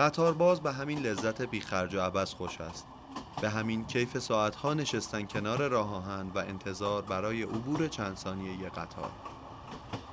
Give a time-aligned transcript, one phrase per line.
[0.00, 2.86] قطاربازی به همین لذت بیخرج و عبث خوش است.
[3.40, 9.10] به همین کیف ساعتها نشستن کنار راه آهن و انتظار برای عبور چند ثانیه قطار.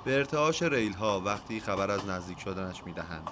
[0.05, 3.29] به ارتعاش ریل ها وقتی خبر از نزدیک شدنش می‌دهند.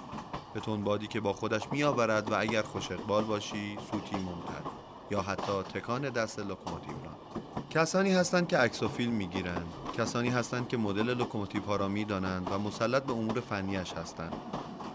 [0.54, 4.66] به تندبادی که با خودش میآورد و اگر خوش اقبال باشی سوتی ممتد.
[5.10, 9.66] یا حتی تکان دست لوکوموتیوران کسانی هستند که عکس و فیلم می‌گیرند.
[9.98, 14.32] کسانی هستند که مدل لوکوموتیو ها را می‌دانند و مسلط به امور فنیش هستند.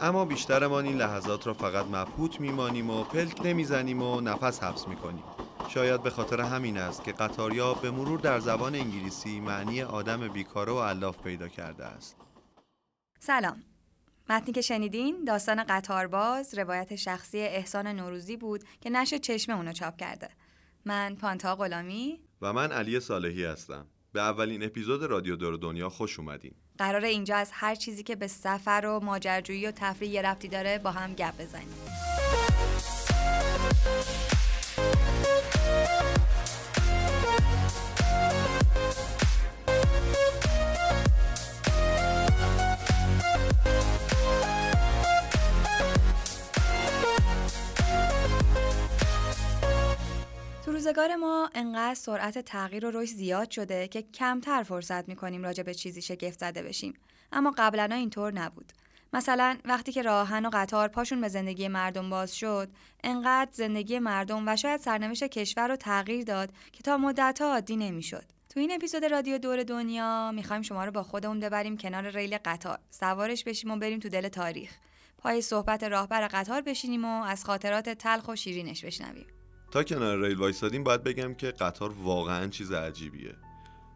[0.02, 5.24] اما بیشترمان این لحظات را فقط مبهوت میمانیم و پلک نمی‌زنیم و نفس حبس می‌کنیم.
[5.70, 10.72] شاید به خاطر همین است که قطاریا به مرور در زبان انگلیسی معنی آدم بیکاره
[10.72, 12.16] و علاف پیدا کرده است.
[13.20, 13.64] سلام.
[14.30, 19.98] متنی که شنیدین داستان قطارباز روایت شخصی احسان نوروزی بود که نشر چشمه اونو چاپ
[19.98, 20.30] کرده.
[20.86, 22.20] من پانتا غلامی.
[22.42, 23.88] و من علی صالحی هستم.
[24.14, 26.56] به اولین اپیزود رادیو دور دنیا خوش اومدین.
[26.78, 30.78] قرار اینجا از هر چیزی که به سفر و ماجرجویی و تفریح یه ربطی داره
[30.78, 31.78] با هم گپ بزنیم.
[50.82, 55.74] روزگار ما انقدر سرعت تغییر و رشد زیاد شده که کمتر فرصت می‌کنیم راجع به
[55.74, 56.94] چیزی شگفت زده بشیم.
[57.32, 58.72] اما قبلا اینطور نبود.
[59.14, 62.70] مثلا وقتی که راهن و قطار پاشون به زندگی مردم باز شد
[63.04, 68.26] انقدر زندگی مردم و شاید سرنوشت کشور رو تغییر داد که تا مدتها عادی نمی‌شد.
[68.50, 72.80] تو این اپیزود رادیو دور دنیا می‌خوایم شما رو با خودمون ببریم کنار ریل قطار.
[72.90, 74.72] سوارش بشیم و بریم تو دل تاریخ.
[75.18, 79.26] پای صحبت راهبر قطار بشینیم و از خاطرات تلخ و شیرینش بشنویم.
[79.72, 83.36] تا کنار ریل وایسادیم باید بگم که قطار واقعا چیز عجیبیه.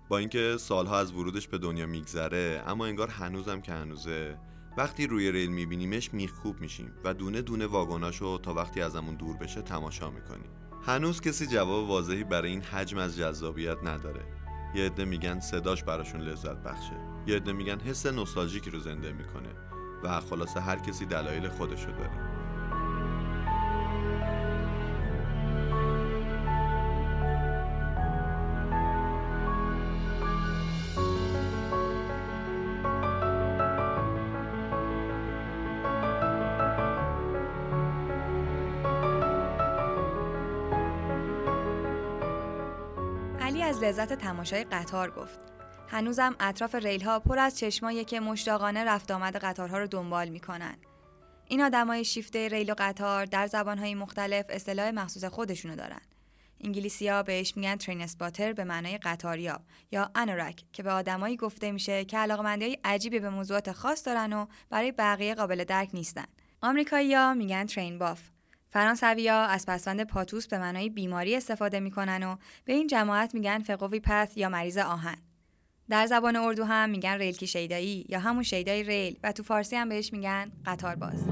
[0.10, 4.38] با اینکه سالها از ورودش به دنیا میگذره اما انگار هنوزم که هنوزه.
[4.78, 9.62] وقتی روی ریل میبینیمش میخکوب میشیم و دونه دونه واگناشو تا وقتی ازمون دور بشه
[9.62, 10.50] تماشا می‌کنیم.
[10.86, 14.22] هنوز کسی جواب واضحی برای این حجم از جذابیت نداره.
[14.76, 16.98] یه عده میگن صداش براشون لذت بخشه.
[17.28, 19.50] یه عده میگن حس نوستالژیکی رو زنده می‌کنه.
[20.04, 22.35] و خلاصه هر کسی دلایل خودشو داره.
[43.96, 45.40] لذت تماشای قطار گفت.
[45.88, 50.76] هنوزم اطراف ریل ها پر از چشمایی که مشتاقانه رفت آمد قطارها رو دنبال می‌کنن.
[51.48, 56.02] این آدمای شیفته ریل و قطار در زبانهای مختلف اصطلاح مخصوص خودشونو دارن.
[56.64, 59.60] انگلیسیا بهش میگن ترین اسپاتر به معنای قطاریا
[59.92, 64.46] یا انورک که به آدمایی گفته میشه که علاقمندی عجیبی به موضوعات خاص دارن و
[64.70, 66.26] برای بقیه قابل درک نیستن.
[66.62, 68.22] آمریکایی‌ها میگن ترین باف
[68.76, 74.00] فرانسویا از پسوند پاتوس به معنای بیماری استفاده می‌کنن و به این جماعت میگن فقوی
[74.00, 75.16] پث یا مریض آهن.
[75.90, 79.90] در زبان اردو هم میگن ریلکی شیدایی یا همون شیدای ریل و تو فارسی هم
[79.90, 81.26] بهش میگن قطار باز.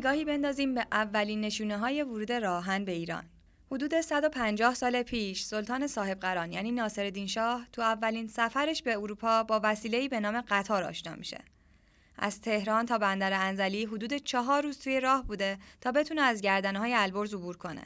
[0.00, 3.24] نگاهی بندازیم به اولین نشونه های ورود راهن به ایران.
[3.72, 9.42] حدود 150 سال پیش سلطان صاحب قران یعنی ناصرالدین شاه تو اولین سفرش به اروپا
[9.42, 11.38] با وسیله‌ای به نام قطار آشنا میشه.
[12.18, 16.94] از تهران تا بندر انزلی حدود چهار روز توی راه بوده تا بتونه از گردنهای
[16.94, 17.82] البرز عبور کنه.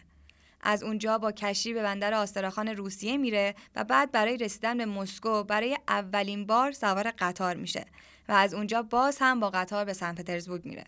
[0.61, 5.45] از اونجا با کشتی به بندر آستراخان روسیه میره و بعد برای رسیدن به مسکو
[5.45, 7.85] برای اولین بار سوار قطار میشه
[8.29, 10.85] و از اونجا باز هم با قطار به سن پترزبورگ میره.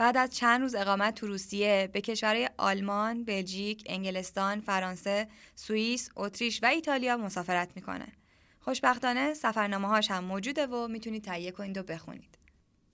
[0.00, 6.62] بعد از چند روز اقامت تو روسیه به کشورهای آلمان، بلژیک، انگلستان، فرانسه، سوئیس، اتریش
[6.62, 8.06] و ایتالیا مسافرت می‌کنه.
[8.60, 12.38] خوشبختانه سفرنامه هاش هم موجوده و می‌تونید تهیه کنید و بخونید.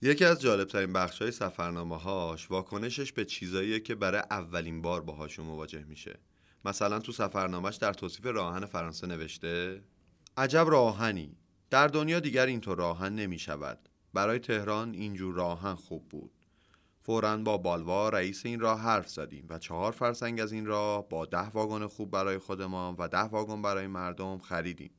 [0.01, 5.45] یکی از جالبترین بخش های سفرنامه هاش واکنشش به چیزاییه که برای اولین بار باهاشون
[5.45, 6.19] مواجه میشه.
[6.65, 9.83] مثلا تو سفرنامهش در توصیف راهن فرانسه نوشته
[10.37, 11.37] عجب راهنی
[11.69, 13.89] در دنیا دیگر اینطور راهن نمی شود.
[14.13, 16.36] برای تهران اینجور راهن خوب بود.
[17.07, 21.25] فورا با بالوا رئیس این راه حرف زدیم و چهار فرسنگ از این راه با
[21.25, 24.91] ده واگن خوب برای خودمان و ده واگن برای مردم خریدیم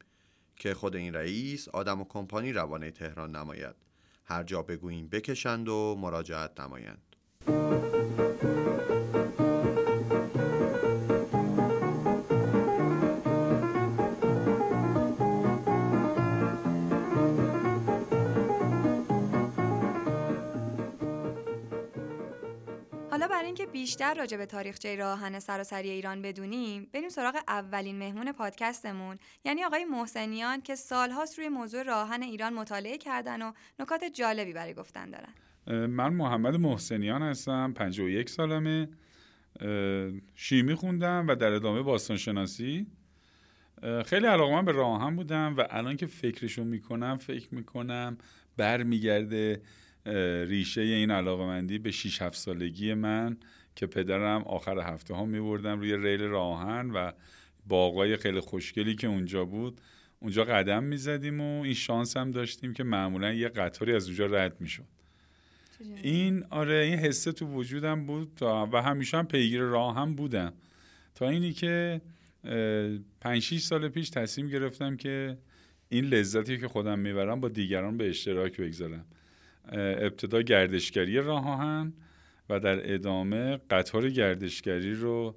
[0.57, 3.75] که خود این رئیس آدم و کمپانی روانه تهران نماید.
[4.25, 7.03] هر جا بگوییم بکشند و مراجعت نمایند.
[23.99, 29.19] بیشتر راجع به تاریخچه راهن سراسری ایران بدونیم بریم سراغ اولین مهمون پادکستمون.
[29.45, 34.75] یعنی آقای محسنیان که سالهاست روی موضوع راهن ایران مطالعه کردن و نکات جالبی برای
[34.75, 35.87] گفتن دارن.
[35.87, 38.89] من محمد محسنیان هستم 51 سالمه.
[40.35, 42.87] شیمی خوندم و در ادامه باستانشناسی.
[44.07, 48.19] خیلی علاقه من به راهن بودم و الان که فکرشو می‌کنم فکر می‌کنم
[48.57, 49.63] برمیگرده
[50.47, 53.37] ریشه این علاقه مندی به 6 7 سالگی من.
[53.79, 57.13] که پدرم آخر هفته ها میبردم روی ریل راهن و
[57.69, 59.81] باقای خیلی خوشگلی که اونجا بود
[60.21, 64.61] اونجا قدم می‌زدیم و این شانس هم داشتیم که معمولا یه قطاری از اونجا رد
[64.61, 64.85] می‌شد
[66.03, 70.53] این آره این حسه تو وجودم بود و همیشه هم پیگیر راه هم بودم.
[71.15, 72.01] تا اینی که
[73.21, 75.39] پنج 6 سال پیش تصمیم گرفتم که
[75.89, 79.05] این لذتی که خودم می‌برم با دیگران به اشتراک بگذارم.
[79.73, 81.93] ابتدا گردشگری راه آهن
[82.51, 85.35] و در ادامه قطار گردشگری رو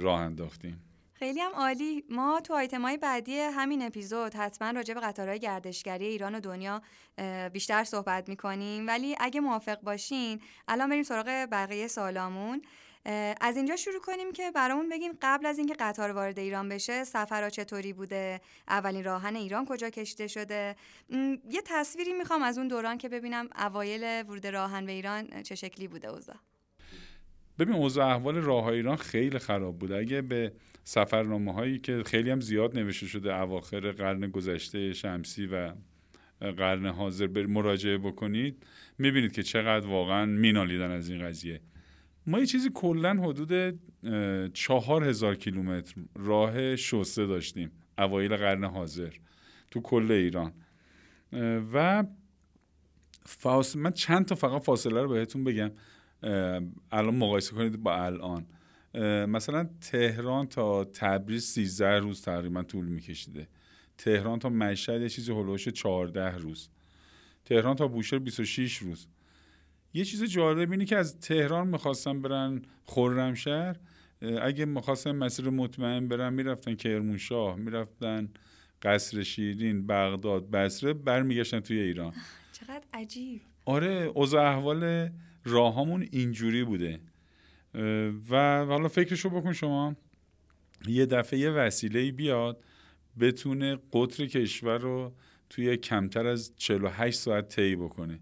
[0.00, 0.80] راه انداختیم.
[1.12, 2.04] خیلی هم عالی.
[2.10, 6.82] ما تو آیتم های بعدی همین اپیزود حتما راجع به قطارهای گردشگری ایران و دنیا
[7.52, 8.86] بیشتر صحبت می‌کنیم.
[8.86, 12.62] ولی اگه موافق باشین الان بریم سراغ بقیه سالامون
[13.40, 17.50] از اینجا شروع کنیم که برامون بگین قبل از اینکه قطار وارد ایران بشه سفرها
[17.50, 20.76] چطوری بوده؟ اولین راهن ایران کجا کشیده شده؟
[21.50, 25.88] یه تصویری می‌خوام از اون دوران که ببینم اوایل ورود راهن به ایران چه شکلی
[25.88, 26.36] بوده اوضاع.
[27.58, 29.96] ببین اوضاع احوال راه ایران خیلی خراب بوده.
[29.96, 30.52] اگه به
[30.84, 35.72] سفرنامه هایی که خیلی هم زیاد نوشته شده اواخر قرن گذشته شمسی و
[36.40, 38.66] قرن حاضر مراجعه بکنید
[38.98, 41.60] می‌بینید که چقدر واقعا مینالیدن از این قضیه.
[42.26, 43.80] ما یه چیزی کلا حدود
[44.52, 49.12] چهار هزار کیلومتر راه شسته داشتیم اوایل قرن حاضر
[49.70, 50.52] تو کل ایران.
[51.72, 52.04] و
[53.26, 55.70] فاصله من چند تا فقط فاصله رو بهتون بگم.
[56.92, 58.46] الان مقایسه کنید با الان.
[59.26, 63.48] مثلا تهران تا تبریز 13 روز تقریبا طول میکشیده.
[63.98, 66.68] تهران تا مشهد یه چیزی هلوش 14 روز.
[67.44, 69.06] تهران تا بوشهر 26 روز.
[69.94, 73.76] یه چیز جالب اینه که از تهران می‌خواستم برن خرمشهر
[74.42, 78.28] اگه می‌خواستن مسیر مطمئن برن می‌رفتن کرمانشاه می‌رفتن
[78.82, 82.12] قصر شیرین بغداد بصره برمیگشتن توی ایران.
[82.60, 83.40] چقدر عجیب.
[83.64, 85.08] آره اوضاع احوال
[85.44, 87.00] راهامون اینجوری بوده.
[88.30, 89.96] و حالا فکرشو بکن شما.
[90.86, 92.64] یه دفعه یه وسیله بیاد
[93.20, 95.12] بتونه قطر کشور رو
[95.50, 98.18] توی کمتر از 48 ساعت طی بکنه.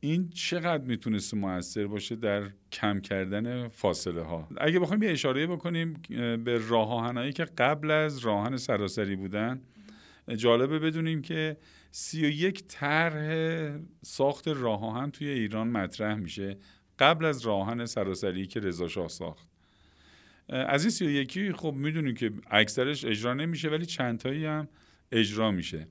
[0.00, 6.02] این چقدر می‌تونست موثر باشه در کم کردن فاصله ها اگه بخوایم یه اشاره بکنیم
[6.44, 9.62] به راه آهنایی که قبل از راهن سراسری بودن
[10.36, 11.56] جالبه بدونیم که
[11.90, 16.58] سی و یک طرح ساخت راه آهن توی ایران مطرح میشه
[16.98, 19.48] قبل از راهن سراسری که رضا شاه ساخت.
[20.48, 24.68] از این سی و یکی خب می‌دونیم که اکثرش اجرا نمیشه ولی چندتایی هم
[25.12, 25.88] اجرا میشه.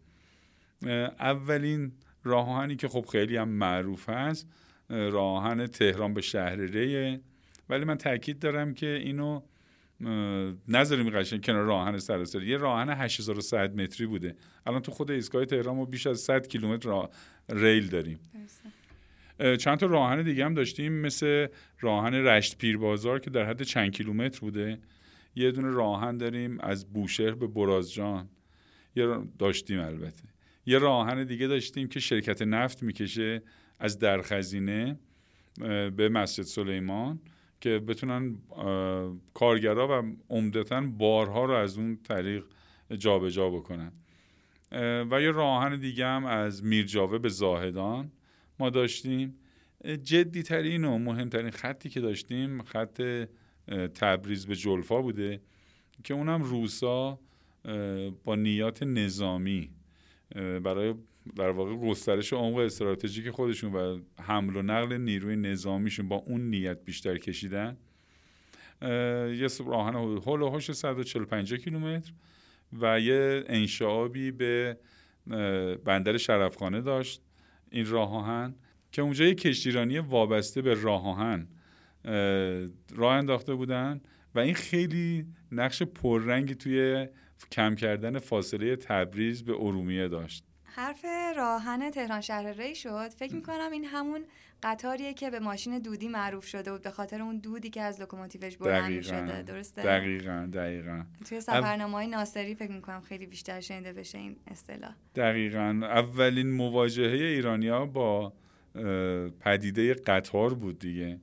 [1.19, 1.91] اولین
[2.27, 4.47] راهانی که خب خیلی هم معروف هست
[4.89, 7.21] راهن تهران به شهر ریه.
[7.69, 9.41] ولی من تاکید دارم که اینو
[10.67, 14.35] نذاریم قشنگ کنار راهن سراسری یه راهن 8100 متری بوده.
[14.65, 17.09] الان تو خود ایستگاه تهران ما بیش از 100 کیلومتر را...
[17.49, 18.19] ریل داریم.
[19.59, 21.47] چند تا راهن دیگه هم داشتیم مثل
[21.79, 24.79] راهن رشت پیر بازار که در حد چند کیلومتر بوده.
[25.35, 28.29] یه دونه راهن داریم از بوشهر به برازجان.
[28.95, 30.23] یه داشتیم البته.
[30.67, 33.41] یه راهن دیگه داشتیم که شرکت نفت می‌کشه
[33.79, 34.99] از درخزینه
[35.95, 37.19] به مسجد سلیمان
[37.61, 38.35] که بتونن
[39.33, 42.45] کارگرا و عمدتا بارها رو از اون طریق
[42.97, 43.91] جابجا جا بکنن
[45.11, 48.11] و یه راهن دیگه هم از میرجاوه به زاهدان
[48.59, 49.35] ما داشتیم.
[50.03, 53.27] جدی ترین و مهمترین خطی که داشتیم خط
[53.95, 55.41] تبریز به جلفا بوده
[56.03, 57.19] که اونم روسا
[58.23, 59.76] با نیات نظامی
[60.35, 60.93] برای
[61.35, 66.77] در واقع گسترش عمق استراتژیک خودشون و حمل و نقل نیروی نظامیشون با اون نیت
[66.85, 67.77] بیشتر کشیدن.
[68.81, 72.11] یه راهن هول و هوش 145 کیلومتر
[72.81, 74.77] و یه انشعابی به
[75.85, 77.21] بندر شرفخانه داشت
[77.71, 78.53] این راه
[78.91, 81.47] که اونجا یه کشتیرانی وابسته به راه آهن
[82.95, 84.01] راه انداخته بودن
[84.35, 87.07] و این خیلی نقش پررنگی توی
[87.51, 90.43] کم کردن فاصله تبریز به ارومیه داشت.
[90.63, 91.05] حرف
[91.37, 93.09] راهن تهران شهر ری شد.
[93.09, 94.25] فکر می‌کنم این همون
[94.63, 98.57] قطاریه که به ماشین دودی معروف شده بود به خاطر اون دودی که از لوکوموتیوش
[98.57, 101.03] بلند شده درسته؟ دقیقا دقیقا.
[101.29, 104.95] توی سفرنامه های ناصری فکر می‌کنم خیلی بیشتر شنیده بشه این اصطلاح.
[105.15, 105.79] دقیقا.
[105.83, 108.33] اولین مواجهه ایرانیا با
[109.39, 111.19] پدیده قطار بود دیگه.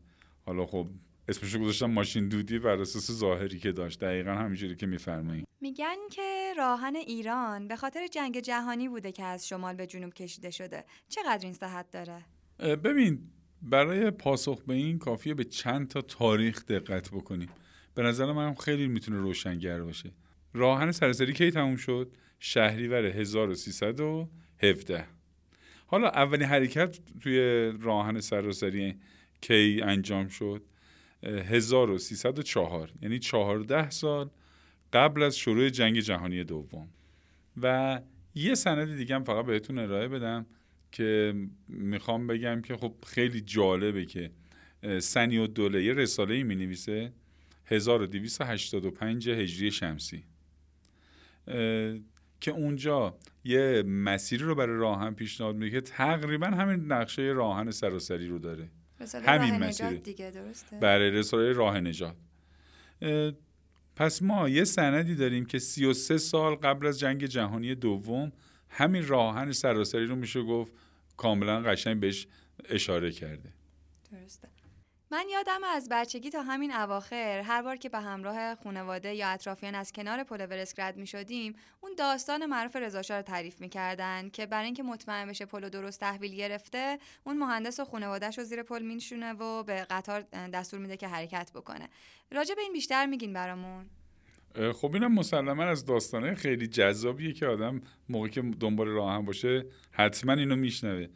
[0.46, 0.86] حالا خب
[1.28, 4.00] اسمشو گذاشتم ماشین دودی بر اساس ظاهری که داشت.
[4.00, 9.48] دقیقا همینجوری که میفرمایید میگن که راهن ایران به خاطر جنگ جهانی بوده که از
[9.48, 10.84] شمال به جنوب کشیده شده.
[11.08, 12.24] چقدر این صحت داره؟
[12.58, 13.18] ببین
[13.62, 17.48] برای پاسخ به این کافیه به چند تا تاریخ دقت بکنیم.
[17.94, 20.10] به نظر من خیلی می‌تونه روشنگر باشه.
[20.54, 25.04] راهن سراسری کی تموم شد؟ شهریور 1317
[25.86, 27.38] حالا اولین حرکت توی
[27.80, 28.94] راهن سراسری
[29.40, 30.62] کی انجام شد؟
[31.24, 34.30] 1304 یعنی 14 سال
[34.92, 36.88] قبل از شروع جنگ جهانی دوم.
[37.62, 38.00] و
[38.34, 40.46] یه سند دیگه هم فقط بهتون ارائه بدم
[40.92, 41.34] که
[41.68, 44.30] می‌خوام بگم که خب خیلی جالبه که
[45.00, 47.12] سنی و دوله یه رساله ای می نویسه
[47.66, 50.24] 1285 هجری شمسی.
[52.40, 58.28] که اونجا یه مسیری رو برای راهن پیشنهاد میده که تقریبا همین نقشه راهن سراسری
[58.28, 58.70] رو داره.
[59.14, 59.90] همین مسیر.
[59.90, 62.16] دیگه درسته؟ برای رساله راه نجات.
[63.96, 68.32] پس ما یه سندی داریم که 33 سال قبل از جنگ جهانی دوم
[68.68, 70.72] همین راهن سراسری رو میشه گفت
[71.16, 72.26] کاملا قشنگ بهش
[72.68, 73.52] اشاره کرده.
[74.12, 74.48] درسته.
[75.14, 79.74] من یادم از بچگی تا همین اواخر هر بار که به همراه خانواده یا اطرافیان
[79.74, 84.46] از کنار پل ورسک رد می شدیم اون داستان معروف رضاشاه رو تعریف می‌کردن که
[84.46, 88.82] برای اینکه مطمئن بشه پل درست تحویل گرفته اون مهندس و خانوادهش رو زیر پل
[88.82, 90.20] مینشونه و به قطار
[90.52, 91.88] دستور میده که حرکت بکنه.
[92.32, 93.86] راجع به این بیشتر میگین برامون.
[94.74, 99.66] خب اینم مسلما از داستانه خیلی جذابیه که آدم موقعی که دنبال راه هم باشه
[99.90, 101.06] حتما اینو میشنوه.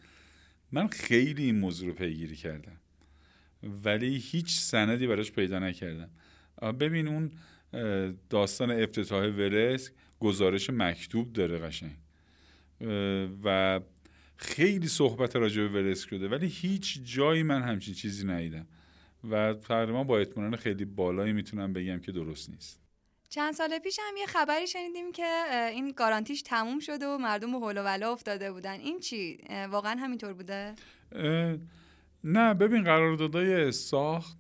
[0.73, 2.77] من خیلی این موضوع رو پیگیری کردم.
[3.62, 6.10] ولی هیچ سندی براش پیدا نکردم.
[6.72, 7.30] ببین اون
[8.30, 11.96] داستان افتتاح ورس گزارش مکتوب داره قشنگ.
[13.44, 13.80] و
[14.36, 18.66] خیلی صحبت راجع به ورس شده ولی هیچ جایی من همچین چیزی ندیدم.
[19.30, 22.80] و تقریبا با اطمینان خیلی بالایی می‌تونم بگم که درست نیست.
[23.28, 27.78] چند سال پیش هم یه خبری شنیدیم که این گارانتیش تموم شده و مردم هول
[27.78, 28.80] و افتاده بودن.
[28.80, 29.38] این چی؟
[29.70, 30.74] واقعا همینطور بوده؟
[32.25, 34.38] نه ببین قراردادهای ساخت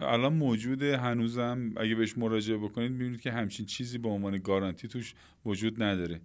[0.00, 5.14] الان موجوده هنوزم اگه بهش مراجعه بکنید می‌بینید که همچین چیزی به عنوان گارانتی توش
[5.46, 6.20] وجود نداره.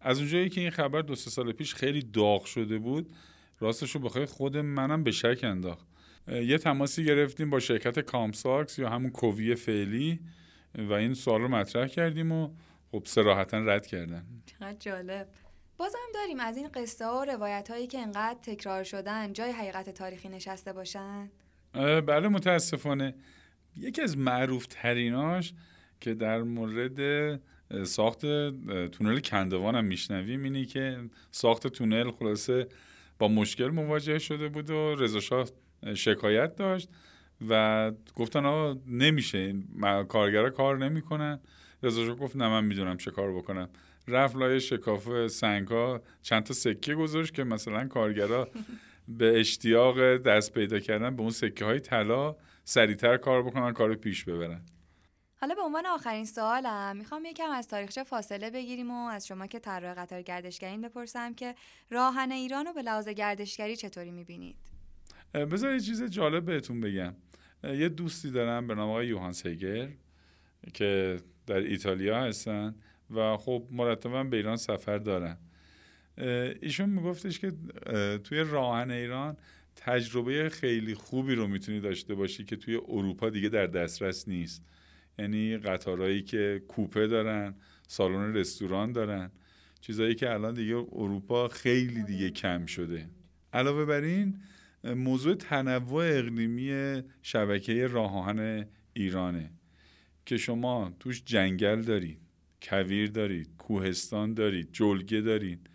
[0.00, 3.12] از اونجایی که این خبر دو سه سال پیش خیلی داغ شده بود
[3.60, 5.86] راستش رو بخوای خود منم به شک انداخت.
[6.28, 10.20] یه تماسی گرفتیم با شرکت کامساکس یا همون کووی فعلی
[10.74, 12.50] و این سوال رو مطرح کردیم و
[12.90, 14.24] خب سراحتا رد کردن.
[14.46, 15.28] چقدر جالب.
[15.80, 20.28] بازم داریم از این قصه و روایت هایی که انقدر تکرار شدن جای حقیقت تاریخی
[20.28, 21.30] نشسته باشن؟
[22.06, 23.14] بله متاسفانه.
[23.76, 25.52] یکی از معروف تریناش
[26.00, 27.00] که در مورد
[27.84, 28.20] ساخت
[28.86, 30.98] تونل کندوان هم میشنویم اینی که
[31.30, 32.68] ساخت تونل خلاصه
[33.18, 35.44] با مشکل مواجه شده بود و رضا
[35.94, 36.88] شکایت داشت
[37.48, 39.54] و گفتن آقا نمیشه
[40.08, 41.40] کارگرا کار نمی‌کنن.
[41.82, 43.68] رضا گفت نه من می‌دونم چه کار بکنم.
[44.10, 48.48] رفت لای شکاف سنگ ها چند تا سکه گذاشت که مثلا کارگرا
[49.18, 54.24] به اشتیاق دست پیدا کردن به اون سکه های طلا سریعتر کار بکنن کار پیش
[54.24, 54.60] ببرن.
[55.40, 59.58] حالا به عنوان آخرین سوالم می‌خوام یکم از تاریخچه فاصله بگیریم و از شما که
[59.58, 61.54] طراح قطار گردشگری بپرسم که
[61.90, 64.56] راهن ایران رو به لحاظ گردشگری چطوری می‌بینید؟
[65.34, 67.14] بذار یه چیز جالب بهتون بگم.
[67.64, 69.88] یه دوستی دارم به نام آقای یوهان سیگر
[70.74, 72.74] که در ایتالیا هستن.
[73.10, 75.38] و خب مرتبا به ایران سفر دارن.
[76.62, 77.52] ایشون میگفتش که
[78.24, 79.36] توی راهن ایران
[79.76, 84.64] تجربه خیلی خوبی رو می‌تونی داشته باشی که توی اروپا دیگه در دسترس نیست.
[85.18, 87.54] یعنی قطارهایی که کوپه دارن
[87.88, 89.30] سالن رستوران دارن
[89.80, 93.08] چیزایی که الان دیگه اروپا خیلی دیگه کم شده.
[93.52, 94.40] علاوه بر این
[94.84, 99.50] موضوع تنوع اقلیمی شبکه راهان ایرانه
[100.26, 102.20] که شما توش جنگل دارید
[102.62, 105.70] کویر دارید کوهستان دارید جلگه دارید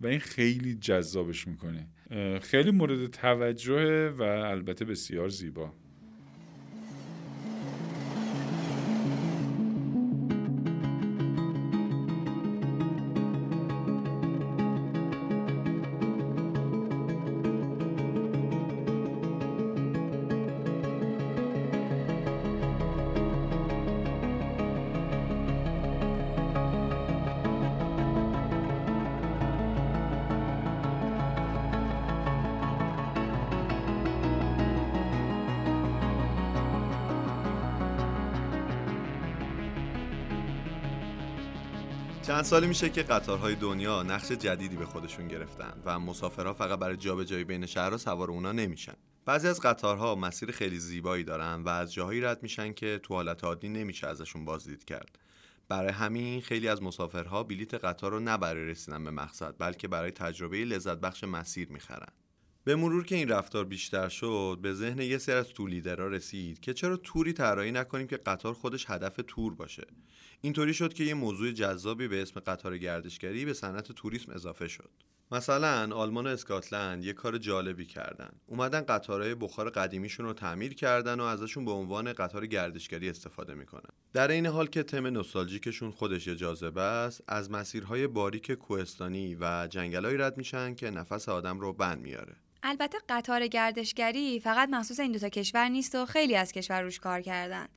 [0.00, 1.86] و این خیلی جذابش می‌کنه.
[2.40, 5.74] خیلی مورد توجه و البته بسیار زیبا.
[42.22, 46.96] چند سالی میشه که قطارهای دنیا نقش جدیدی به خودشون گرفتن و مسافرها فقط برای
[46.96, 51.92] جابجایی بین شهرها سوار اونا نمیشن بعضی از قطارها مسیر خیلی زیبایی دارن و از
[51.92, 55.18] جاهایی رد میشن که تو حالت عادی نمیشه ازشون بازدید کرد.
[55.68, 60.10] برای همین خیلی از مسافرها بلیت قطار رو نه برای رسیدن به مقصد بلکه برای
[60.10, 62.12] تجربه لذت بخش مسیر می‌خرن.
[62.64, 66.74] به مرور که این رفتار بیشتر شد به ذهن یه سری از تولیدرا رسید که
[66.74, 69.86] چرا توری طراحی نکنیم که قطار خودش هدف تور باشه.
[70.40, 74.90] اینطوری شد که یه موضوع جذابی به اسم قطار گردشگری به صنعت توریسم اضافه شد.
[75.32, 78.30] مثلا آلمان و اسکاتلند یه کار جالبی کردن.
[78.46, 83.90] اومدن قطارهای بخار قدیمیشون رو تعمیر کردن و ازشون به عنوان قطار گردشگری استفاده می‌کنن.
[84.12, 89.66] در این حال که تم نوستالژیکشون خودش یه جاذبه است از مسیرهای باریک کوهستانی و
[89.70, 92.36] جنگلایی رد میشن که نفس آدم رو بند میاره.
[92.62, 97.20] البته قطار گردشگری فقط مخصوص این دوتا کشور نیست و خیلی از کشور روش کار
[97.20, 97.68] کردن.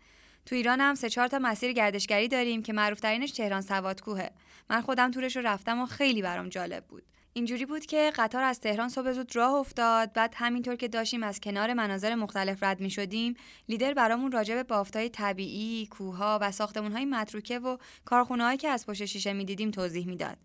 [0.46, 4.32] تو ایران هم سه چهار تا مسیر گردشگری داریم که معروف ترینش تهران سوادکوهه
[4.70, 7.04] من خودم تورش رو رفتم و خیلی برام جالب بود.
[7.34, 11.40] اینجوری بود که قطار از تهران صبح زود راه افتاد بعد همینطور که داشتیم از
[11.40, 13.36] کنار مناظر مختلف رد می شدیم
[13.70, 19.06] لیدر برامون راجع به بافتای طبیعی، کوها و ساختمونهای متروکه و کارخونه‌هایی که از پشت
[19.06, 20.38] شیشه می‌دیدیم توضیح می‌داد.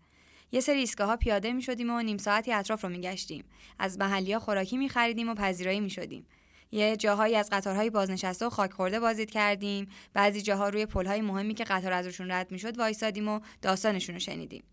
[0.51, 3.43] یه سری ایستگاه ها پیاده می شدیم و نیم ساعتی اطراف رو می گشتیم.
[3.79, 6.25] از محلی ها خوراکی می خریدیم و پذیرایی می شدیم.
[6.71, 9.87] یه جاهایی از قطارهای بازنشسته و خاک خورده بازدید کردیم.
[10.13, 14.63] بعضی جاها روی پلهای مهمی که قطار ازشون رد می‌شد وایسادیم و داستانشون رو شنیدیم.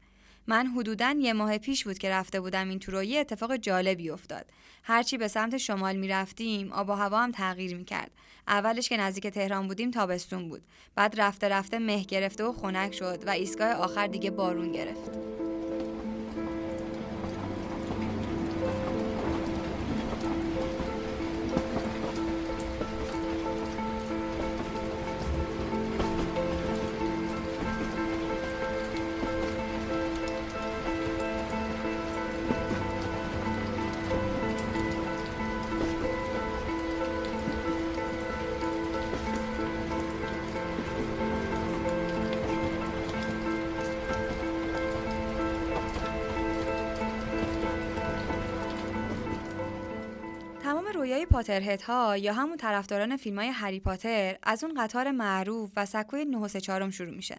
[0.46, 4.46] من حدودا یه ماه پیش بود که رفته بودم این تور یه اتفاق جالبی افتاد.
[4.82, 8.10] هرچی به سمت شمال می رفتیم آب و هوا هم تغییر می کرد
[8.46, 10.62] اولش که نزدیک تهران بودیم تابستون بود.
[10.94, 15.47] بعد رفته رفته مه گرفته و خنک شد و ایستگاه آخر دیگه بارون گرفت.
[51.08, 55.86] رویای Potterhead ها یا همون طرفداران فیلم های هری پاتر از اون قطار معروف و
[55.86, 57.36] سکوی 934 شروع میشه.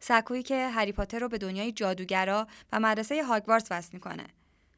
[0.00, 4.26] سکویی که هری پاتر رو به دنیای جادوگرا و مدرسه هاگوارتس وصل می‌کنه.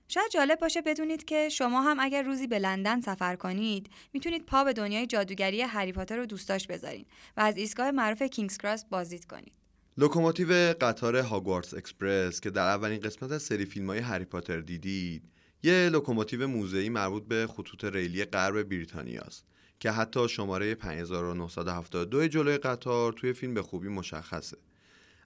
[0.08, 4.64] شاید جالب باشه بدونید که شما هم اگر روزی به لندن سفر کنید می‌تونید پا
[4.64, 7.04] به دنیای جادوگری هری پاتر و دوستاش بذارین
[7.36, 9.52] و از ایستگاه معروف کینگز کراس بازدید کنید.
[9.98, 15.33] لوکوموتیو قطار هاگوارتس اکسپرس که در اولین قسمت از سری فیلم های هری پاتر دیدید
[15.64, 19.44] یه لوکوموتیو موزه‌ای مربوط به خطوط ریلی غرب بریتانیا است
[19.80, 24.56] که حتی شماره 5972 جلوی قطار توی فیلم به خوبی مشخصه.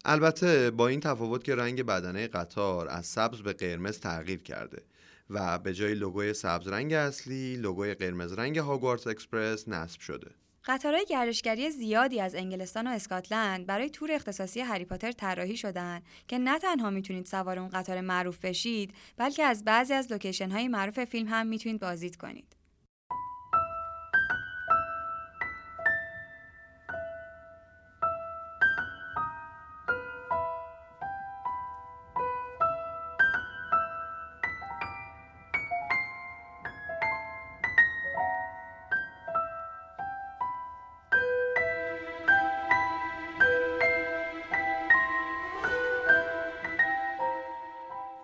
[0.04, 4.82] البته با این تفاوت که رنگ بدنه قطار از سبز به قرمز تغییر کرده
[5.30, 10.30] و به جای لوگوی سبز رنگ اصلی لوگوی قرمز رنگ هاگوارتس اکسپرس نصب شده.
[10.68, 16.38] قطارهای گردشگری زیادی از انگلستان و اسکاتلند برای تور اختصاصی هری پاتر طراحی شدن که
[16.38, 21.04] نه تنها می‌تونید سوار اون قطار معروف بشید بلکه از بعضی از لوکیشن های معروف
[21.04, 22.57] فیلم هم می‌تونید بازدید کنید.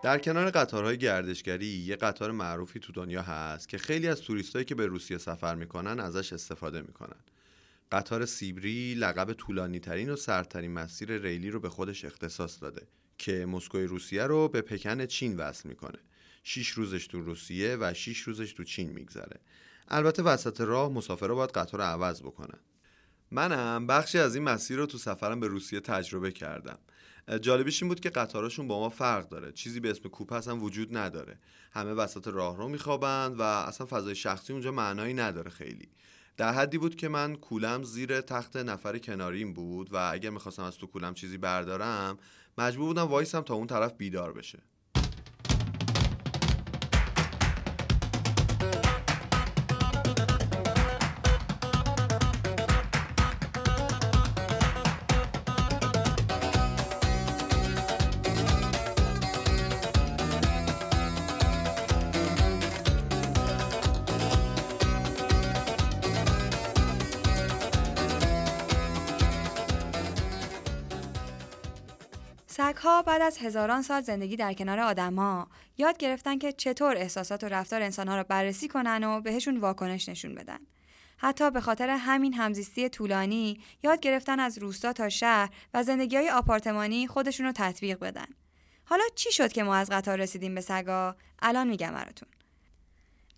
[0.05, 4.75] در کنار قطارهای گردشگری یه قطار معروفی تو دنیا هست که خیلی از توریستایی که
[4.75, 7.17] به روسیه سفر می‌کنن ازش استفاده می‌کنن.
[7.93, 12.87] قطار سیبری لقب طولانی ترین و سرترین مسیر ریلی رو به خودش اختصاص داده
[13.19, 15.99] که مسکوی روسیه رو به پکن چین وصل می‌کنه.
[16.43, 19.41] 6 روزش تو روسیه و 6 روزش تو چین میگذره.
[19.89, 22.59] البته وسط راه مسافرها باید قطار رو عوض بکنن.
[23.35, 26.79] منم بخشی از این مسیر رو تو سفرم به روسیه تجربه کردم.
[27.41, 29.53] جالبیش این بود که قطاراشون با ما فرق داره.
[29.53, 31.39] چیزی به اسم کوپه اصلا وجود نداره.
[31.73, 35.89] همه وسط راهرو میخوابند و اصلا فضای شخصی اونجا معنایی نداره خیلی.
[36.37, 40.77] در حدی بود که من کولم زیر تخت نفر کناریم بود و اگر می‌خواستم از
[40.77, 42.19] تو کولم چیزی بردارم
[42.59, 44.59] مجبور بودم وایسم تا اون طرف بیدار بشه.
[72.65, 75.49] سگها بعد از هزاران سال زندگی در کنار آدمها
[75.79, 80.35] یاد گرفتن که چطور احساسات و رفتار انسانها را بررسی کنن و بهشون واکنش نشون
[80.35, 80.59] بدن.
[81.17, 86.31] حتی به خاطر همین همزیستی طولانی یاد گرفتن از روستا تا شهر و زندگی های
[86.31, 88.27] آپارتمانی خودشون رو تطبیق بدن.
[88.85, 92.29] حالا چی شد که ما از قطار رسیدیم به سگا؟ الان میگم براتون.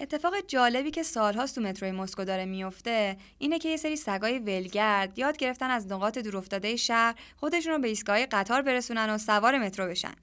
[0.01, 5.19] اتفاق جالبی که سالهاست تو متروی مسکو داره میفته اینه که یه سری سگای ولگرد
[5.19, 9.87] یاد گرفتن از نقاط دورافتاده شهر خودشون رو به ایستگاه قطار برسونن و سوار مترو
[9.87, 10.15] بشن.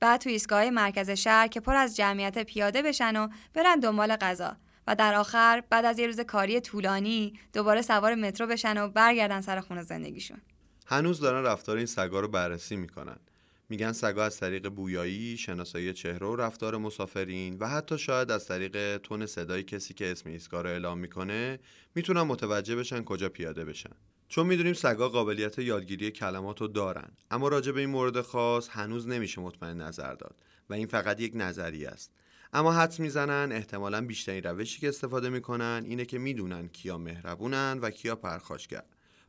[0.00, 4.56] بعد تو ایستگاه مرکز شهر که پر از جمعیت پیاده بشن و برن دنبال غذا.
[4.86, 9.40] و در آخر بعد از یه روز کاری طولانی دوباره سوار مترو بشن و برگردن
[9.40, 10.40] سر خونه زندگیشون.
[10.86, 13.16] هنوز دارن رفتار این سگا رو بررسی می‌کنن.
[13.70, 18.96] میگن سگا از طریق بویایی، شناسایی چهره و رفتار مسافرین و حتی شاید از طریق
[18.96, 21.58] تون صدای کسی که اسم ایستگاه رو اعلام می‌کنه
[21.94, 23.90] می‌تونن متوجه بشن کجا پیاده بشن.
[24.28, 29.08] چون می‌دونیم سگا قابلیت یادگیری کلمات رو دارن اما راجع به این مورد خاص هنوز
[29.08, 30.36] نمیشه مطمئن نظر داد
[30.70, 32.12] و این فقط یک نظریه است.
[32.52, 37.90] اما حدس می‌زنن احتمالا بیشترین روشی که استفاده می‌کنن اینه که می‌دونن کیا مهربونن و
[37.90, 38.82] کیا پرخاشگر.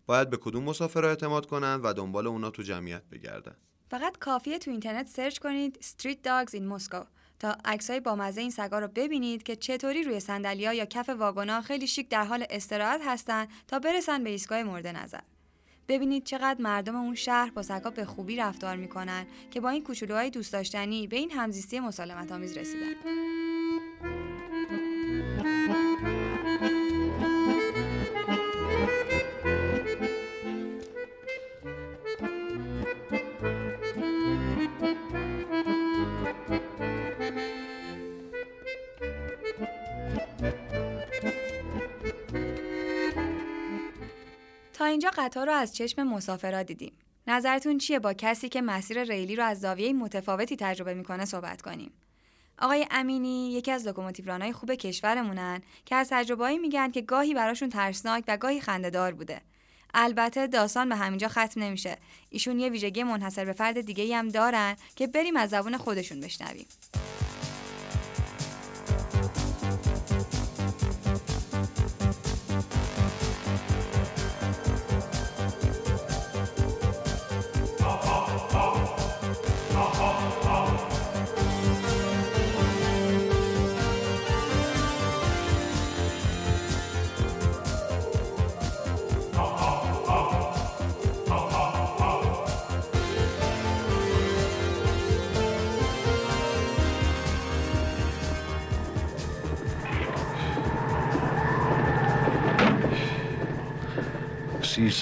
[0.06, 3.56] باید به کدوم مسافر اعتماد کنن و دنبال اونا تو جمعیت بگردن.
[3.90, 7.06] فقط کافیه تو اینترنت سرچ کنید Street Dogs in Moscow
[7.40, 11.88] تا عکسای بامزه این سگا رو ببینید که چطوری روی صندلی‌ها یا کف واگنا خیلی
[11.88, 15.20] شیک در حال استراحت هستن تا برسن به ایستگاه مورد نظر.
[15.88, 20.30] ببینید چقدر مردم اون شهر با سگا به خوبی رفتار می‌کنن که با این کوچولوهای
[20.30, 22.94] دوست داشتنی به این همزیستی مسالمت آمیز رسیدن.
[44.80, 46.94] تا اینجا قطار رو از چشم مسافرا دیدیم.
[47.28, 51.92] نظرتون چیه با کسی که مسیر ریلی رو از زاویه متفاوتی تجربه می‌کنه صحبت کنیم؟
[52.60, 58.24] آقای امینی یکی از لوکوموتیورانای خوب کشورمونن که از تجربه‌ای میگن که گاهی براشون ترسناک
[58.28, 59.42] و گاهی خندهدار بوده.
[59.94, 61.98] البته داستان به همینجا ختم نمیشه.
[62.30, 66.68] ایشون یه ویژگی منحصر به فرد دیگه هم دارن که بریم از زبون خودشون بشنویم.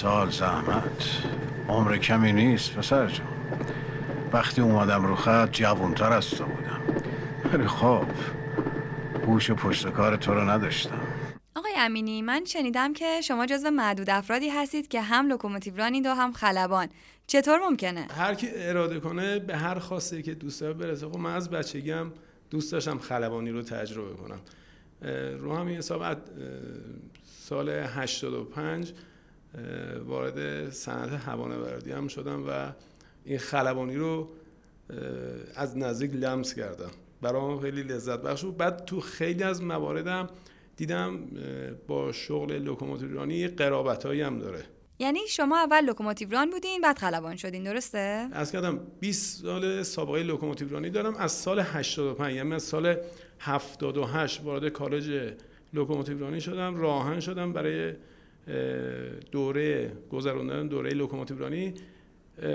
[0.00, 1.22] سال زحمت.
[1.68, 3.26] عمر کمی نیست پسر جان
[4.32, 6.80] وقتی اومدم رو خط جوانتر از تو بودم.
[7.52, 8.06] ولی خب
[9.26, 11.00] هوش پشت کار تو رو نداشتم.
[11.56, 16.32] آقای امینی من شنیدم که شما جزو معدود افرادی هستید که هم لوکوموتیورانید و هم
[16.32, 16.88] خلبان.
[17.26, 21.08] چطور ممکنه؟ هر کی اراده کنه به هر خواسته که دوست داره برسه.
[21.08, 22.12] خب من از بچگی هم
[22.50, 24.40] دوست داشتم خلبانی رو تجربه کنم.
[25.38, 26.16] رو همین حساب
[27.24, 28.92] سال 85
[30.06, 32.72] وارد صنعت هوانوردی هم شدم و
[33.24, 34.28] این خلبانی رو
[35.54, 36.90] از نزدیک لمس کردم.
[37.22, 38.56] برام خیلی لذت بخش بود.
[38.56, 40.26] بعد تو خیلی از مواردم
[40.76, 41.18] دیدم
[41.86, 44.64] با شغل لوکوموتیورانی یه قرابتایی هم داره.
[44.98, 50.90] یعنی شما اول لوکوموتیوران بودین بعد خلبان شدین درسته؟ از کردم 20 سال سابقه لوکوموتیورانی
[50.90, 51.16] دارم.
[51.16, 52.96] از سال 85 یعنی از سال
[53.40, 55.34] 78 وارد کالج
[55.72, 56.76] لوکوموتیورانی شدم.
[56.76, 57.92] راهن شدم برای
[59.32, 61.74] دوره گذراندن دوره لوکوموتیورانی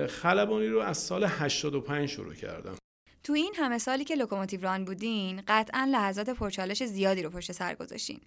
[0.09, 2.75] خلبانی رو از سال 85 شروع کردم.
[3.23, 8.19] تو این همه سالی که لوکوموتیوران بودین قطعا لحظات پرچالش زیادی رو پشت سر گذاشتین.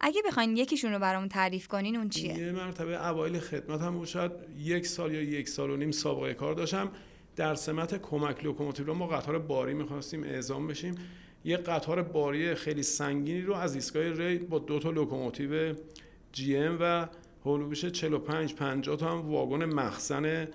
[0.00, 4.32] اگه بخواین یکیشون رو برامون تعریف کنین اون چیه؟ یه مرتبه اوایل خدمت هم شاید
[4.58, 6.92] یک سال یا یک سال و نیم سابقه کار داشتم.
[7.36, 10.94] در سمت کمک لوکوموتیوران ما قطار باری می‌خواستیم اعزام بشیم.
[11.44, 15.74] یه قطار باری خیلی سنگینی رو از ایستگاه ری با دو تا لوکوموتیو
[16.34, 17.08] GM و
[17.44, 20.48] حول و حوش 45 50 تا هم واگن مخزن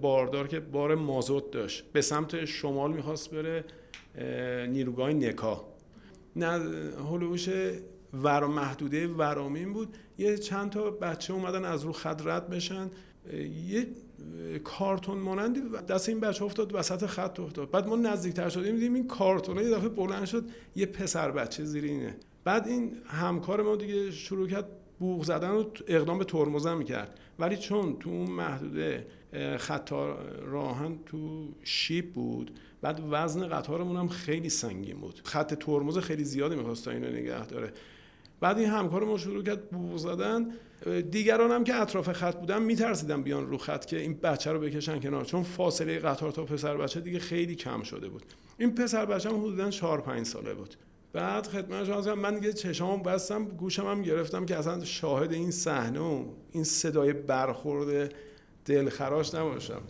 [0.00, 1.84] باردار که بار مازوت داشت.
[1.92, 3.64] به سمت شمال می‌خواست بره
[4.66, 5.64] نیروگاه نکا.
[6.36, 6.46] نه
[7.10, 7.48] حول و حوش
[8.14, 9.96] ور محدوده ورامین بود.
[10.18, 12.90] یه چند تا بچه اومدن از رو خط رد بشن.
[13.66, 13.86] یه
[14.64, 17.70] کارتون مانندی دست این بچه افتاد وسط خط افتاد.
[17.70, 20.44] بعد ما نزدیکتر شدیم دیدیم این کارتونه یه دفعه بلند شد
[20.76, 22.16] یه پسر بچه زیر اینه.
[22.44, 24.68] بعد این همکار ما دیگه شروع کرد
[25.04, 27.20] بوغ زدن رو اقدام به ترمزم می‌کرد.
[27.38, 29.06] ولی چون تو اون محدوده
[29.58, 29.92] خط
[30.42, 32.50] راهن تو شیب بود
[32.82, 35.20] بعد وزن قطارمون هم خیلی سنگین بود.
[35.24, 37.72] خط ترمز خیلی زیادی می‌خواست اینو نگه داره.
[38.40, 40.52] بعد این همکارمون شروع کرد بوغ زدن.
[41.10, 45.00] دیگران هم که اطراف خط بودن میترسیدن بیان رو خط که این بچه رو بکشن
[45.00, 45.24] کنار.
[45.24, 48.22] چون فاصله قطار تا پسر بچه دیگه خیلی کم شده بود.
[48.58, 50.74] این پسر بچه هم حدودا 4 5 ساله بود.
[51.14, 56.00] بعد خدمت شما من دیگه چشامو بستم گوشم هم گرفتم که اصلا شاهد این صحنه
[56.00, 58.14] و این صدای برخورد
[58.64, 59.80] دلخراش نباشم.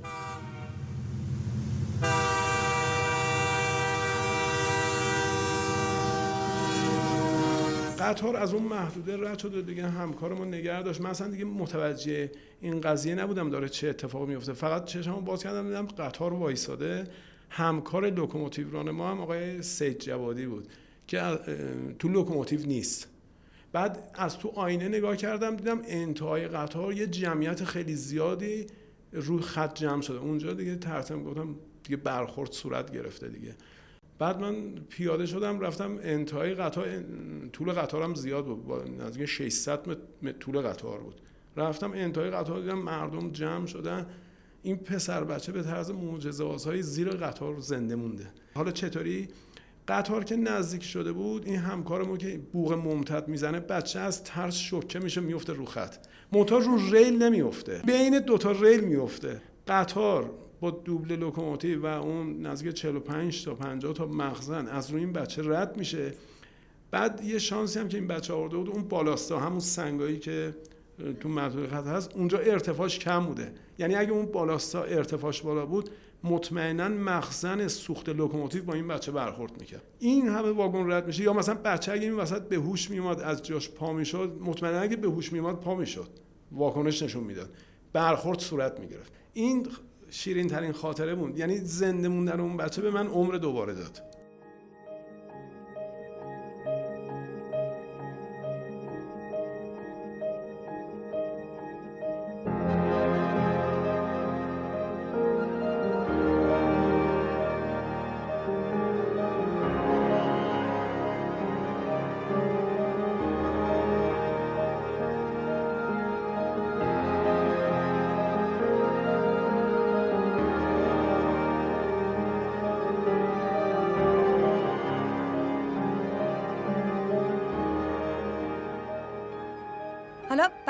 [7.99, 11.01] قطار از اون محدوده رد شد و دیگه همکارمون نگه داشت.
[11.01, 14.53] من اصلا دیگه متوجه این قضیه نبودم داره چه اتفاقی میفته.
[14.53, 17.07] فقط چشمو باز کردم دیدم قطار وایساده.
[17.51, 20.69] همکار لوکوموتیو ران ما هم آقای سید جوادی بود.
[21.07, 21.21] که
[21.99, 23.09] تو لوکوموتیو نیست.
[23.73, 28.67] بعد از تو آینه نگاه کردم دیدم انتهای قطار یه جمعیت خیلی زیادی
[29.13, 30.19] روی خط جمع شده.
[30.19, 33.55] اونجا دیگه ترسم گفتم دیگه برخورد صورت گرفته دیگه.
[34.19, 37.03] بعد من پیاده شدم رفتم انتهای قطار
[37.53, 39.03] طول قطارم زیاد بود.
[39.03, 39.89] نزدیک 600
[40.23, 41.15] متر طول قطار بود.
[41.57, 44.07] رفتم انتهای قطار دیدم مردم جمع شدن.
[44.63, 48.27] این پسر بچه به طرز معجزه‌آسای زیر قطار زنده مونده.
[48.55, 49.29] حالا چطوری؟
[49.89, 54.99] قطار که نزدیک شده بود این همکارمون که بوق ممتد می‌زنه بچه از ترس شوکه
[54.99, 55.97] میشه میفته رو خط.
[56.33, 62.75] موتور رو ریل نمیفته بین دوتا ریل میفته قطار با دوبل لوکوموتیو و اون نزدیک
[62.75, 66.13] 45 تا 50 تا مخزن از روی این بچه رد میشه.
[66.91, 70.55] بعد یه شانسی هم که این بچه آورده بود اون بالاستا همون سنگایی که
[71.21, 73.53] تو محدود خط هست اونجا ارتفاعش کم بوده.
[73.79, 75.91] یعنی اگه اون بالاستا ارتفاعش بالا بود
[76.25, 79.83] مطمئنا مخزن سوخت لوکوموتیو با این بچه برخورد می‌کرد.
[79.99, 83.43] این همه واگن رد میشه یا مثلا بچه اگه این وسط به هوش میومد از
[83.43, 86.09] جاش پا می‌شد مطمئنا اگه به هوش میومد پا می‌شد.
[86.53, 87.51] واکنش نشون می‌داد.
[87.93, 89.13] برخورد صورت می‌گرفت.
[89.33, 89.67] این
[90.11, 94.03] شیرین ترین خاطره بود یعنی زنده موندن اون بچه به من عمر دوباره داد.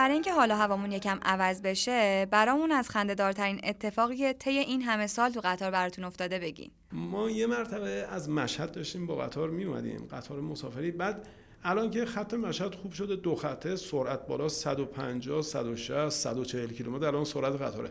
[0.04, 4.82] برای اینکه حالا هوامون یکم عوض بشه برامون از خنده دارترین اتفاقی که طی این
[4.82, 6.70] همه سال تو قطار براتون افتاده بگین.
[6.92, 10.90] ما یه مرتبه از مشهد داشتیم با قطار می اومدیم قطار مسافری.
[10.90, 11.28] بعد
[11.62, 17.24] الان که خط مشهد خوب شده دو خطه سرعت بالا 150 160 140 کیلومتر الان
[17.24, 17.90] سرعت قطاره.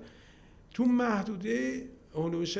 [0.73, 1.83] تو محدوده
[2.15, 2.57] هلوش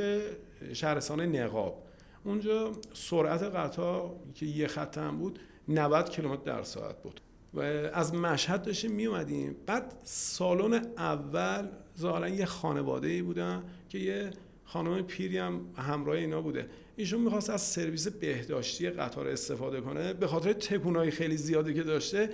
[0.73, 1.83] شهرستان نقاب.
[2.23, 7.21] اونجا سرعت قطار که یه خط هم بود 90 کیلومتر در ساعت بود.
[7.53, 7.59] و
[7.93, 11.67] از مشهد داشتیم می اومدیم بعد سالن اول
[11.99, 14.31] ظاهرا یه خانواده ای بودن که یه
[14.65, 16.69] خانم پیری هم همراه اینا بوده.
[16.95, 20.13] ایشون می‌خواست از سرویس بهداشتی قطار استفاده کنه.
[20.13, 22.29] به خاطر تکونای خیلی زیادی که داشته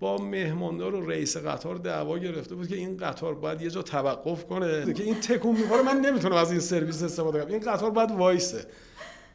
[0.00, 4.44] با مهماندار و رئیس قطار دعوا گرفته بود که این قطار باید یه جا توقف
[4.44, 4.92] کنه.
[4.92, 7.52] که این تکون می‌خوره من نمی‌تونم از این سرویس استفاده کنم.
[7.52, 8.66] این قطار باید وایسه.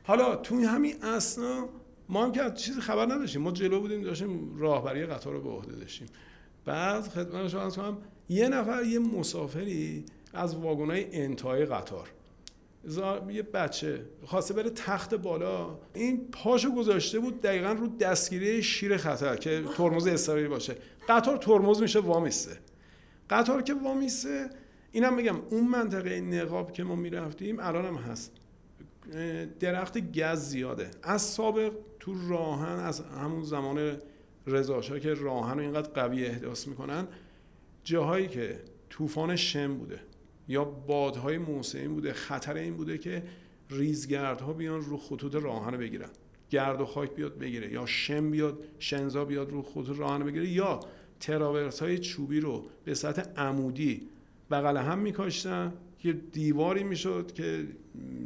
[0.03, 1.69] حالا توی همین اسنا
[2.11, 3.41] ما هم که از چیزی خبر نداشتیم.
[3.41, 6.07] ما جلو بودیم داشتیم راهبری قطار رو به عهده داشتیم.
[6.65, 7.97] بعد خدمت شما از هم
[8.29, 12.09] یه نفر یه مسافری از واگنای انتهای قطار.
[13.29, 15.79] یه بچه خواسته بره تخت بالا.
[15.93, 20.75] این پاشو گذاشته بود دقیقا رو دستگیری شیر خطر که ترمز اضطراری باشه.
[21.09, 22.57] قطار ترمز میشه وامیسته
[23.29, 24.49] قطار که وامیسته
[24.91, 28.40] اینم میگم اون منطقه نقاب که ما می‌رفتیم الان هم هست.
[29.59, 30.91] درخت گز زیاده.
[31.03, 33.97] از سابق تو راهن از همون زمان
[34.47, 37.07] رضاشاه که راهن رو اینقدر قوی احداث می‌کنن
[37.83, 38.59] جاهایی که
[38.89, 39.99] طوفان شم بوده
[40.47, 43.23] یا بادهای موسعین بوده خطر این بوده که
[43.69, 46.09] ریزگردها بیان رو خطوط راهن بگیرن.
[46.49, 50.79] گرد و خاک بیاد بگیره یا شم بیاد شنزا بیاد رو خطوط راهن بگیره یا
[51.19, 54.09] تراورس های چوبی رو به سطح عمودی
[54.51, 55.73] بغل هم میکاشتن.
[56.01, 57.67] که دیواری می‌شد که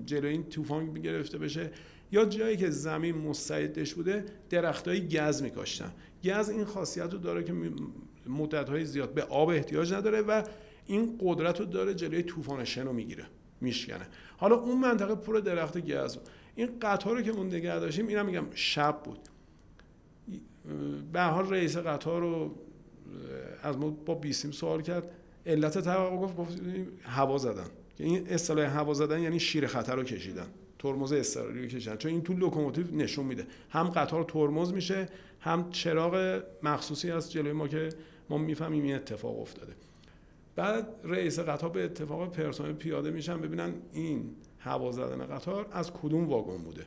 [0.05, 1.71] جلوی این طوفان گرفته بشه.
[2.11, 5.91] یا جایی که زمین مستعدش بوده درختای گز میکاشتن.
[6.23, 7.53] گز این خاصیت رو داره که
[8.27, 10.43] مدت های زیاد به آب احتیاج نداره و
[10.85, 13.25] این قدرت رو داره جلوی طوفان شنو می‌گیره
[13.61, 14.07] میشکنه.
[14.37, 16.17] حالا اون منطقه پر درخت گز
[16.55, 19.19] این قطار رو که ما نگه داشتیم اینم میگم شب بود.
[21.13, 22.55] به حال رئیس قطار و
[23.63, 25.11] از ما با بیسیم سوال کرد.
[25.45, 26.61] علت توقف گفت گفت
[27.03, 27.67] هوا زدن.
[27.97, 30.47] این اصطلاح هوا زدن یعنی شیر خطر رو کشیدن.
[30.79, 31.97] ترمز اضطراری رو کشیدن.
[31.97, 33.47] چون این تو لوکوموتیو نشون میده.
[33.69, 37.89] هم قطار ترمز میشه هم چراغ مخصوصی از جلوی ما که
[38.29, 39.73] ما می‌فهمیم این اتفاق افتاده.
[40.55, 46.29] بعد رئیس قطار به اتفاق پرسنل پیاده میشن ببینن این هوا زدن قطار از کدوم
[46.29, 46.85] واگن بوده.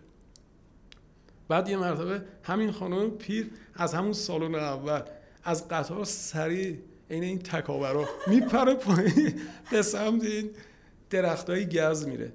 [1.49, 5.01] بعد یه مرتبه همین خانم پیر از همون سالن اول
[5.45, 6.79] از قطار سریع
[7.11, 9.41] عین این تکاورا میپره پایین
[9.71, 10.51] به سمت این
[11.11, 12.33] درختای گز میره.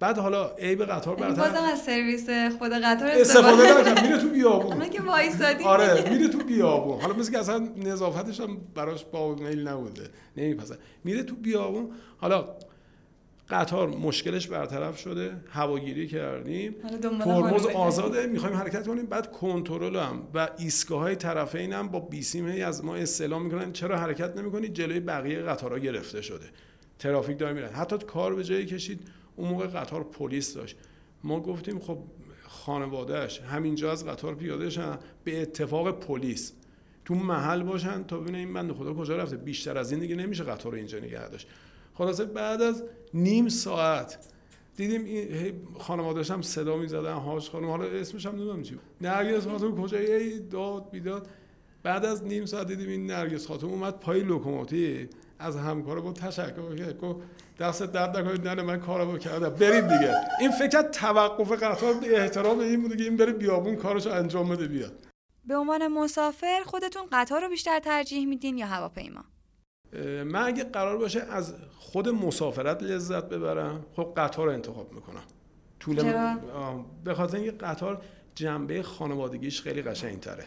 [0.00, 4.02] بعد حالا عیب قطار یعنی برتر بازم از سرویس خود قطار استفاده نکرد.
[4.06, 4.90] میره تو بیابون.
[4.90, 5.64] که وایسادی.
[5.64, 7.00] آره میره تو بیابون.
[7.00, 10.10] حالا مثل که اصلا نظافتش هم براش با میل نبوده.
[10.36, 11.90] نمیپسه میره تو بیابون.
[12.16, 12.44] حالا
[13.52, 16.74] قطار مشکلش برطرف شده هواگیری کردیم.
[17.24, 19.06] ترمز آزاده می‌خوایم حرکت کنیم.
[19.06, 23.72] بعد کنترل هم و ایستگاه های طرفین هم با بیسیم هی از ما استعلام می‌کنن.
[23.72, 26.46] چرا حرکت نمی‌کنید جلوی بقیه قطارها گرفته شده.
[26.98, 27.72] ترافیک داره میرن.
[27.72, 29.00] حتی کار به جایی کشید
[29.36, 30.76] اون موقع قطار پلیس داشت.
[31.24, 31.98] ما گفتیم خب
[32.48, 36.52] خانوادهش همینجا از قطار پیاده شن به اتفاق پلیس.
[37.04, 39.36] تو محل باشن تا ببینه این بنده خدا کجا رفته.
[39.36, 41.48] بیشتر از این دیگه نمیشه قطار رو اینجا نگه داشت.
[41.94, 44.18] خلاصه بعد از نیم ساعت
[44.76, 48.84] دیدیم این خانواده‌اش هم صدا می‌زدن هاش خانم حالا اسمش هم نمی‌دونم چی بود.
[49.00, 51.28] نرگس خاتون کجایی ای داد بیداد.
[51.82, 55.06] بعد از نیم ساعت دیدیم این نرگس خاتون اومد پای لوکوموتیو
[55.38, 57.20] از همکار با تشکر کرد گفت
[57.60, 59.48] دست درد نکنید نه من کارمو کردم.
[59.48, 60.14] برید دیگه.
[60.40, 64.92] این فکر توقف قطار احترام این بوده که این بره بیابون کارشو انجام بده بیاد.
[65.44, 69.24] به عنوان مسافر خودتون قطار رو بیشتر ترجیح میدین یا هواپیما؟
[70.24, 75.22] من اگه قرار باشه از خود مسافرت لذت ببرم خب قطار رو انتخاب می‌کنم.
[75.80, 76.02] طول
[77.04, 78.02] به خاطر اینکه قطار
[78.34, 80.44] جنبه خانوادگیش خیلی قشنگتره.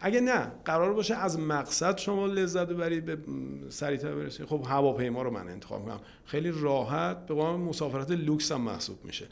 [0.00, 3.18] اگه نه قرار باشه از مقصد شما لذت ببرید به
[3.68, 4.46] سریعتر برسید.
[4.46, 6.00] خب هواپیما رو من انتخاب می‌کنم.
[6.24, 9.26] خیلی راحت به قول مسافرت لوکس هم محسوب میشه.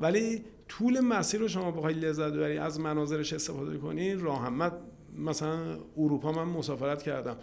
[0.00, 4.14] ولی طول مسیر رو شما بخوای لذت ببری از مناظرش استفاده کنی.
[4.14, 4.72] من
[5.18, 7.36] مثلا اروپا من مسافرت کردم.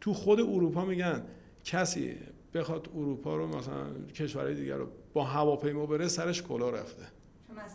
[0.00, 1.22] تو خود اروپا میگن
[1.64, 2.16] کسی
[2.54, 7.02] بخواد اروپا رو مثلا کشورهای دیگر رو با هواپیما بره سرش کلا رفته.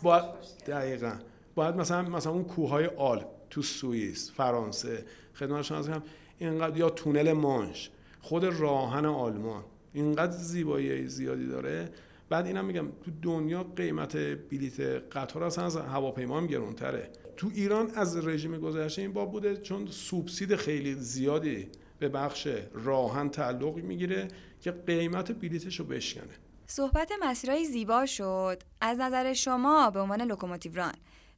[0.02, 0.24] باید
[0.66, 1.14] دقیقا.
[1.54, 5.04] باید مثلا مثلا اون کوههای آلپ تو سوئیس فرانسه
[5.34, 6.02] خدمت شما کنم
[6.38, 9.64] اینقدر یا تونل مانش خود راهن آلمان.
[9.92, 11.88] اینقدر زیبایی زیادی داره.
[12.28, 14.16] بعد اینم میگم تو دنیا قیمت
[14.50, 17.10] بلیت قطار اصلا از هواپیما هم گرونتره.
[17.36, 21.68] تو ایران از رژیم گذشته این باب بوده چون سوبسید خیلی زیادی
[22.02, 24.28] به بخش راهن تعلق می‌گیره
[24.60, 26.32] که قیمت بلیتش رو بشکنه.
[26.66, 28.62] صحبت مسیرهای زیبا شد.
[28.80, 30.92] از نظر شما به عنوان لوکوموتیو ران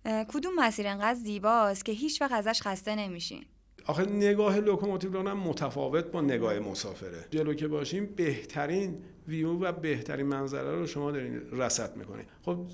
[0.05, 3.45] کدوم مسیر انقدر زیباست که هیچ وقت ازش خسته نمیشین؟
[3.87, 7.25] آخه نگاه لوکوموتیو ران هم متفاوت با نگاه مسافره.
[7.31, 8.99] جلو که باشیم بهترین
[9.29, 12.67] ویو و بهترین منظره رو شما دارین رصد می‌کنید خب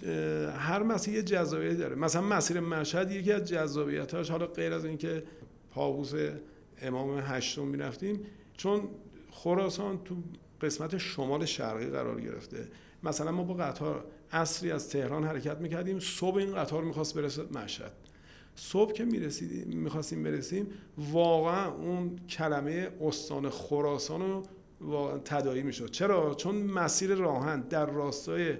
[0.58, 1.94] هر مسیر یه جذابیتی داره.
[1.94, 5.22] مثلا مسیر مشهد یکی از جذابیتاش حالا غیر از اینکه
[5.70, 6.12] پابوس
[6.82, 8.20] امام هشتم می‌رفتیم.
[8.56, 8.88] چون
[9.30, 10.14] خراسان تو
[10.60, 12.68] قسمت شمال شرقی قرار گرفته.
[13.02, 15.98] مثلا ما با قطار اصری از تهران حرکت می‌کردیم.
[16.00, 17.92] صبح این قطار می‌خواست برسه مشهد.
[18.54, 20.66] صبح که می‌رسیدیم می‌خواستیم برسیم
[20.98, 24.42] واقعا اون کلمه استان خراسان
[24.80, 25.90] رو تداعی می‌شد.
[25.90, 28.54] چرا؟ چون مسیر راهن در راستای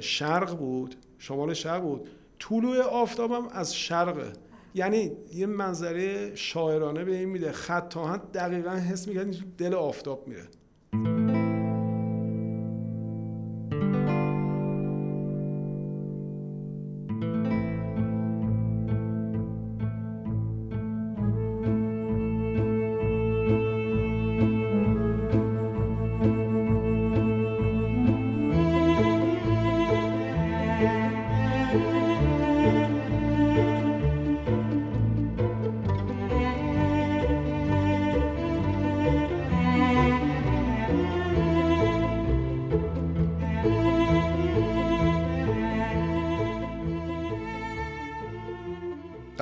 [0.00, 2.08] شرق بود شمال شرق بود.
[2.38, 4.32] طلوع آفتاب هم از شرقه
[4.74, 7.52] یعنی یه منظره شاعرانه به این میده.
[7.52, 10.42] خط تا دقیقا حس می‌کرد دل آفتاب میره.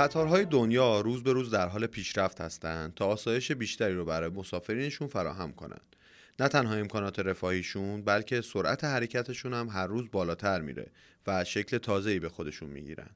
[0.00, 5.08] قطارهای دنیا روز به روز در حال پیشرفت هستند تا آسایش بیشتری رو برای مسافرینشون
[5.08, 5.96] فراهم کنند.
[6.38, 10.86] نه تنها امکانات رفاهیشون بلکه سرعت حرکتشون هم هر روز بالاتر میره
[11.26, 13.10] و شکل تازه‌ای به خودشون می‌گیرن.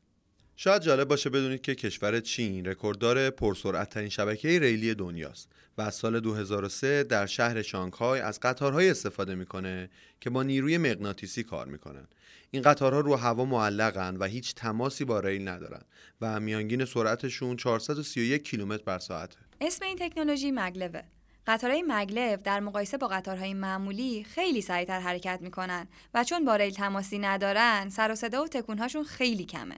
[0.57, 5.49] شاید جالب باشه بدونید که کشور چین رکورددار پرسرعتترین شبکه ریلی دنیاست
[5.79, 9.91] و از سال 2003 در شهر شانگهای از قطارهای استفاده می‌کنه
[10.21, 12.07] که با نیروی مغناطیسی کار می‌کنن.
[12.51, 15.83] این قطارها رو هوا معلقن و هیچ تماسی با ریل ندارن
[16.21, 19.37] و میانگین سرعتشون 431 کیلومتر بر ساعته.
[19.61, 21.03] اسم این تکنولوژی مگلوه.
[21.47, 26.75] قطارهای مگلو در مقایسه با قطارهای معمولی خیلی سریعتر حرکت می‌کنن و چون با ریل
[26.75, 29.77] تماسی ندارن سر و صدا و تکونهاشون خیلی کمه.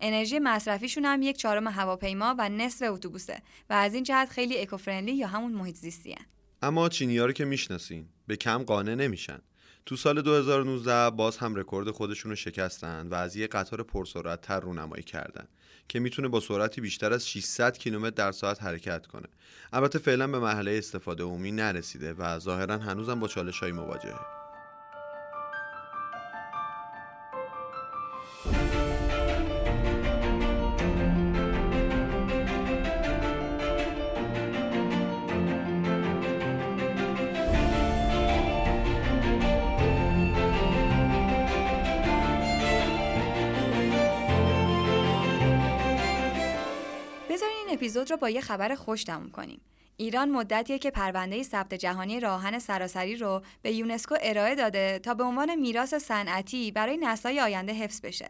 [0.00, 5.16] انرژی مصرفیشون هم یک چهارم هواپیما و نصف اتوبوسه و از این جهت خیلی اکوفرندلی
[5.16, 6.26] یا همون محیط زیستی هن.
[6.62, 9.38] اما چینی رو که می‌شناسین به کم قانع نمیشن.
[9.86, 14.60] تو سال 2019 باز هم رکورد خودشون رو شکستن و از یه قطار پرسرعت تر
[14.60, 15.46] رونمایی کردن
[15.88, 19.28] که می‌تونه با سرعتی بیشتر از 600 کیلومتر در ساعت حرکت کنه.
[19.72, 24.39] البته فعلا به مرحله استفاده عمومی نرسیده و ظاهرا هنوزم با چالش های مواجهه.
[47.80, 49.60] اپیزود رو با یه خبر خوش تموم کنیم.
[49.96, 55.24] ایران مدتیه که پرونده ثبت جهانی راهن سراسری رو به یونسکو ارائه داده تا به
[55.24, 58.28] عنوان میراث صنعتی برای نسل‌های آینده حفظ بشه.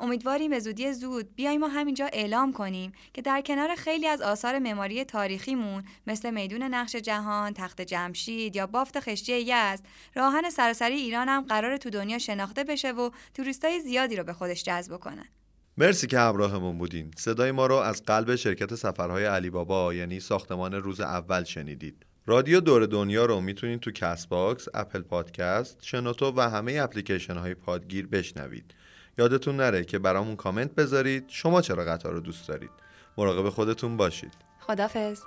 [0.00, 4.58] امیدواریم به زودی زود بیایم ما همینجا اعلام کنیم که در کنار خیلی از آثار
[4.58, 9.84] معماری تاریخیمون مثل میدون نقش جهان، تخت جمشید یا بافت خشتی یزد،
[10.14, 14.62] راهن سراسری ایران هم قرار تو دنیا شناخته بشه و توریستای زیادی رو به خودش
[14.62, 15.24] جذب کنه.
[15.78, 17.10] مرسی که همراهمون بودین.
[17.16, 22.06] صدای ما رو از قلب شرکت سفرهای علی بابا یعنی ساختمان روز اول شنیدید.
[22.26, 28.06] رادیو دور دنیا رو می‌تونید تو Castbox، Apple Podcast، شنوتو و همه اپلیکیشن های پادگیر
[28.06, 28.74] بشنوید.
[29.18, 31.24] یادتون نره که برامون کامنت بذارید.
[31.28, 32.70] شما چرا قطار رو دوست دارید؟
[33.18, 34.32] مراقب خودتون باشید.
[34.60, 35.20] خدافظ